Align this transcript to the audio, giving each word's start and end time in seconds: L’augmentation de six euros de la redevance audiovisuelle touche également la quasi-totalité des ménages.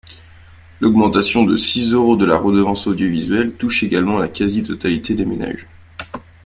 L’augmentation 0.79 1.43
de 1.43 1.55
six 1.57 1.91
euros 1.93 2.15
de 2.15 2.25
la 2.25 2.35
redevance 2.35 2.87
audiovisuelle 2.87 3.53
touche 3.53 3.83
également 3.83 4.17
la 4.17 4.29
quasi-totalité 4.29 5.13
des 5.13 5.25
ménages. 5.25 5.67